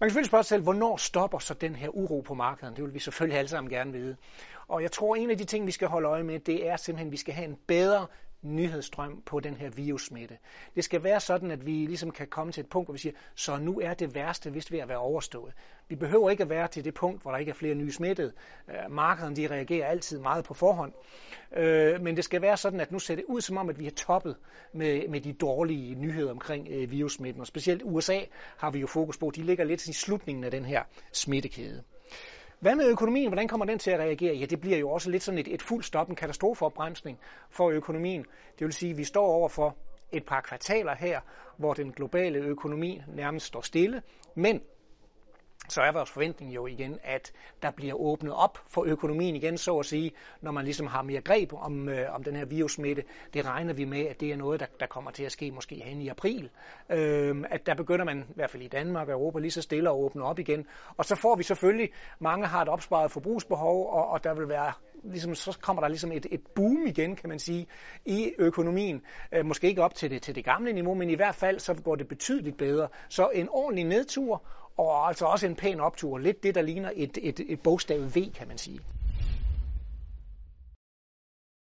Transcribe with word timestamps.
Man 0.00 0.06
kan 0.06 0.10
selvfølgelig 0.10 0.28
spørge 0.28 0.44
sig 0.44 0.48
selv, 0.48 0.62
hvornår 0.62 0.96
stopper 0.96 1.38
så 1.38 1.54
den 1.54 1.76
her 1.76 1.88
uro 1.88 2.20
på 2.20 2.34
markedet? 2.34 2.76
Det 2.76 2.84
vil 2.84 2.94
vi 2.94 2.98
selvfølgelig 2.98 3.38
alle 3.38 3.48
sammen 3.48 3.70
gerne 3.70 3.92
vide. 3.92 4.16
Og 4.68 4.82
jeg 4.82 4.92
tror, 4.92 5.16
en 5.16 5.30
af 5.30 5.38
de 5.38 5.44
ting, 5.44 5.66
vi 5.66 5.70
skal 5.72 5.88
holde 5.88 6.08
øje 6.08 6.22
med, 6.22 6.38
det 6.38 6.68
er 6.68 6.76
simpelthen, 6.76 7.08
at 7.08 7.12
vi 7.12 7.16
skal 7.16 7.34
have 7.34 7.48
en 7.48 7.56
bedre 7.66 8.06
nyhedsstrøm 8.42 9.22
på 9.26 9.40
den 9.40 9.54
her 9.54 9.70
virussmitte. 9.70 10.38
Det 10.74 10.84
skal 10.84 11.04
være 11.04 11.20
sådan, 11.20 11.50
at 11.50 11.66
vi 11.66 11.72
ligesom 11.72 12.10
kan 12.10 12.26
komme 12.26 12.52
til 12.52 12.60
et 12.60 12.68
punkt, 12.68 12.86
hvor 12.86 12.92
vi 12.92 12.98
siger, 12.98 13.12
så 13.34 13.58
nu 13.58 13.80
er 13.80 13.94
det 13.94 14.14
værste 14.14 14.52
vist 14.52 14.72
ved 14.72 14.78
at 14.78 14.88
være 14.88 14.98
overstået. 14.98 15.52
Vi 15.88 15.96
behøver 15.96 16.30
ikke 16.30 16.42
at 16.42 16.50
være 16.50 16.68
til 16.68 16.84
det 16.84 16.94
punkt, 16.94 17.22
hvor 17.22 17.30
der 17.30 17.38
ikke 17.38 17.50
er 17.50 17.54
flere 17.54 17.74
nye 17.74 17.92
smittede. 17.92 18.32
Øh, 18.68 18.90
markederne 18.90 19.36
de 19.36 19.46
reagerer 19.46 19.86
altid 19.86 20.18
meget 20.18 20.44
på 20.44 20.54
forhånd. 20.54 20.92
Øh, 21.56 22.00
men 22.00 22.16
det 22.16 22.24
skal 22.24 22.42
være 22.42 22.56
sådan, 22.56 22.80
at 22.80 22.92
nu 22.92 22.98
ser 22.98 23.14
det 23.14 23.24
ud 23.28 23.40
som 23.40 23.56
om, 23.56 23.68
at 23.68 23.78
vi 23.78 23.84
har 23.84 23.90
toppet 23.90 24.36
med, 24.72 25.08
med 25.08 25.20
de 25.20 25.32
dårlige 25.32 25.94
nyheder 25.94 26.30
omkring 26.30 26.68
øh, 26.70 26.90
virussmitten. 26.90 27.40
Og 27.40 27.46
specielt 27.46 27.82
USA 27.84 28.20
har 28.56 28.70
vi 28.70 28.78
jo 28.78 28.86
fokus 28.86 29.18
på. 29.18 29.32
De 29.34 29.42
ligger 29.42 29.64
lidt 29.64 29.86
i 29.86 29.92
slutningen 29.92 30.44
af 30.44 30.50
den 30.50 30.64
her 30.64 30.82
smittekæde. 31.12 31.82
Hvad 32.60 32.74
med 32.74 32.88
økonomien? 32.88 33.28
Hvordan 33.28 33.48
kommer 33.48 33.66
den 33.66 33.78
til 33.78 33.90
at 33.90 34.00
reagere? 34.00 34.34
Ja, 34.34 34.44
det 34.44 34.60
bliver 34.60 34.78
jo 34.78 34.90
også 34.90 35.10
lidt 35.10 35.22
sådan 35.22 35.38
et, 35.38 35.54
et 35.54 35.62
fuldt 35.62 35.84
stop, 35.84 36.08
en 36.08 36.16
katastrofeopbremsning 36.16 37.18
for 37.50 37.70
økonomien. 37.70 38.24
Det 38.58 38.64
vil 38.64 38.72
sige, 38.72 38.90
at 38.90 38.98
vi 38.98 39.04
står 39.04 39.26
over 39.26 39.48
for 39.48 39.76
et 40.12 40.24
par 40.26 40.40
kvartaler 40.40 40.94
her, 40.94 41.20
hvor 41.56 41.74
den 41.74 41.92
globale 41.92 42.38
økonomi 42.38 43.02
nærmest 43.08 43.46
står 43.46 43.60
stille, 43.60 44.02
men 44.34 44.60
så 45.76 45.82
er 45.82 45.92
vores 45.92 46.10
forventning 46.10 46.54
jo 46.54 46.66
igen, 46.66 46.98
at 47.04 47.32
der 47.62 47.70
bliver 47.70 47.94
åbnet 47.94 48.32
op 48.32 48.58
for 48.68 48.84
økonomien 48.84 49.36
igen, 49.36 49.58
så 49.58 49.78
at 49.78 49.86
sige, 49.86 50.12
når 50.40 50.52
man 50.52 50.64
ligesom 50.64 50.86
har 50.86 51.02
mere 51.02 51.20
greb 51.20 51.52
om, 51.52 51.88
øh, 51.88 52.14
om 52.14 52.24
den 52.24 52.36
her 52.36 52.44
virussmitte. 52.44 53.04
Det 53.34 53.46
regner 53.46 53.74
vi 53.74 53.84
med, 53.84 54.06
at 54.06 54.20
det 54.20 54.32
er 54.32 54.36
noget, 54.36 54.60
der, 54.60 54.66
der 54.80 54.86
kommer 54.86 55.10
til 55.10 55.24
at 55.24 55.32
ske 55.32 55.50
måske 55.50 55.74
hen 55.84 56.02
i 56.02 56.08
april. 56.08 56.50
Øh, 56.90 57.44
at 57.50 57.66
der 57.66 57.74
begynder 57.74 58.04
man, 58.04 58.18
i 58.18 58.32
hvert 58.34 58.50
fald 58.50 58.62
i 58.62 58.68
Danmark 58.68 59.08
og 59.08 59.12
Europa, 59.12 59.38
lige 59.38 59.50
så 59.50 59.62
stille 59.62 59.88
at 59.88 59.94
åbne 59.94 60.24
op 60.24 60.38
igen. 60.38 60.66
Og 60.96 61.04
så 61.04 61.16
får 61.16 61.36
vi 61.36 61.42
selvfølgelig, 61.42 61.90
mange 62.18 62.46
har 62.46 62.62
et 62.62 62.68
opsparet 62.68 63.10
forbrugsbehov, 63.10 63.90
og, 63.92 64.08
og 64.08 64.24
der 64.24 64.34
vil 64.34 64.48
være 64.48 64.72
ligesom, 65.04 65.34
så 65.34 65.58
kommer 65.62 65.82
der 65.82 65.88
ligesom 65.88 66.12
et, 66.12 66.26
et 66.30 66.40
boom 66.54 66.86
igen, 66.86 67.16
kan 67.16 67.28
man 67.28 67.38
sige, 67.38 67.66
i 68.04 68.32
økonomien. 68.38 69.02
Øh, 69.32 69.46
måske 69.46 69.68
ikke 69.68 69.82
op 69.82 69.94
til 69.94 70.10
det, 70.10 70.22
til 70.22 70.34
det 70.34 70.44
gamle 70.44 70.72
niveau, 70.72 70.94
men 70.94 71.10
i 71.10 71.14
hvert 71.14 71.34
fald 71.34 71.58
så 71.58 71.74
går 71.84 71.94
det 71.94 72.08
betydeligt 72.08 72.56
bedre. 72.56 72.88
Så 73.08 73.28
en 73.34 73.48
ordentlig 73.50 73.84
nedtur, 73.84 74.42
og 74.76 75.08
altså 75.08 75.24
også 75.24 75.46
en 75.46 75.56
pæn 75.56 75.80
optur. 75.80 76.18
Lidt 76.18 76.42
det, 76.42 76.54
der 76.54 76.62
ligner 76.62 76.90
et, 76.94 77.18
et, 77.22 77.40
et 77.48 77.60
bogstav 77.60 78.00
V, 78.00 78.32
kan 78.32 78.48
man 78.48 78.58
sige. 78.58 78.80